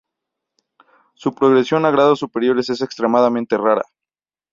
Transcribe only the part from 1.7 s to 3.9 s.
a grados superiores es extremadamente rara.